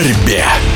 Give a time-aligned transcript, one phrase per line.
[0.00, 0.69] борьбе.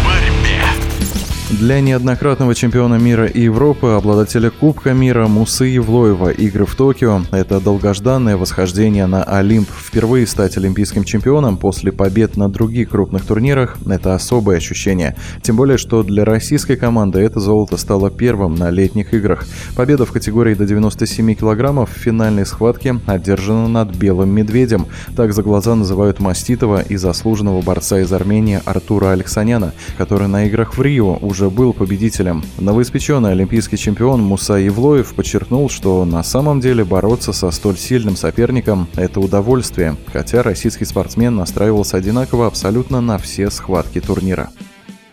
[1.64, 7.59] Для неоднократного чемпиона мира и Европы, обладателя Кубка мира Мусы Евлоева игры в Токио– это
[7.59, 9.71] долгожданное восхождение на Олимп.
[9.71, 15.16] Впервые стать олимпийским чемпионом после побед на других крупных турнирах– это особое ощущение.
[15.40, 19.46] Тем более, что для российской команды это золото стало первым на летних играх.
[19.75, 24.85] Победа в категории до 97 килограммов в финальной схватке одержана над Белым Медведем.
[25.17, 30.76] Так за глаза называют Маститова и заслуженного борца из Армении Артура Алексаняна, который на играх
[30.76, 32.42] в Рио уже был победителем.
[32.58, 38.89] Новоиспеченный олимпийский чемпион Муса Евлоев подчеркнул, что на самом деле бороться со столь сильным соперником–
[38.97, 44.50] это удовольствие, хотя российский спортсмен настраивался одинаково абсолютно на все схватки турнира.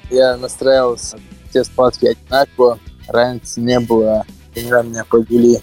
[0.09, 1.19] Я настраивался
[1.49, 4.25] все схватки одинаково, разницы не было.
[4.53, 5.59] Тренера меня провели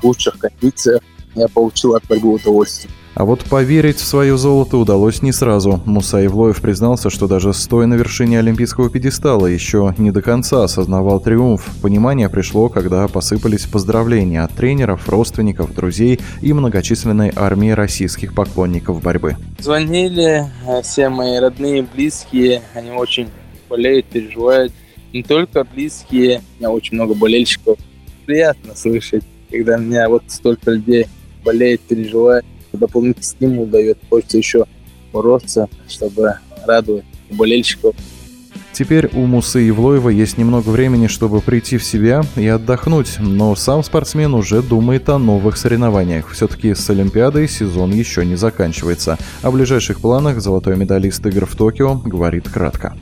[0.00, 1.02] в лучших кондициях,
[1.34, 2.92] я получил от борьбы удовольствие.
[3.14, 5.82] А вот поверить в свое золото удалось не сразу.
[5.84, 11.20] Муса Ивлоев признался, что даже стоя на вершине олимпийского пьедестала еще не до конца осознавал
[11.20, 11.68] триумф.
[11.82, 19.36] Понимание пришло, когда посыпались поздравления от тренеров, родственников, друзей и многочисленной армии российских поклонников борьбы.
[19.58, 23.28] Звонили э, все мои родные, близкие, они очень
[23.68, 24.72] болеют, переживают.
[25.12, 27.76] Не только близкие, у меня очень много болельщиков.
[28.24, 31.06] Приятно слышать, когда меня вот столько людей
[31.42, 33.98] болеет, переживает дополнительный стимул дает.
[34.08, 34.64] Хочется еще
[35.12, 36.34] бороться, чтобы
[36.66, 37.94] радовать болельщиков.
[38.72, 43.82] Теперь у Мусы Евлоева есть немного времени, чтобы прийти в себя и отдохнуть, но сам
[43.82, 46.30] спортсмен уже думает о новых соревнованиях.
[46.30, 49.18] Все-таки с Олимпиадой сезон еще не заканчивается.
[49.42, 52.96] О ближайших планах золотой медалист игр в Токио говорит кратко.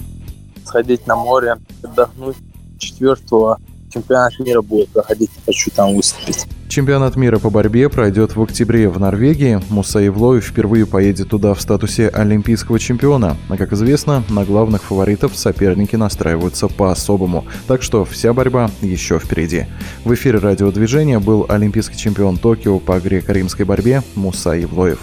[0.64, 2.36] Сходить на море, отдохнуть.
[2.78, 3.60] Четвертого
[3.92, 6.46] чемпионат мира будет проходить, хочу там выступить.
[6.78, 9.60] Чемпионат мира по борьбе пройдет в октябре в Норвегии.
[9.68, 13.36] Муса Евлоев впервые поедет туда в статусе олимпийского чемпиона.
[13.48, 17.46] А как известно, на главных фаворитов соперники настраиваются по-особому.
[17.66, 19.66] Так что вся борьба еще впереди.
[20.04, 25.00] В эфире радиодвижения был олимпийский чемпион Токио по греко-римской борьбе Муса Евлоев.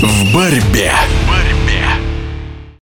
[0.00, 0.92] В борьбе.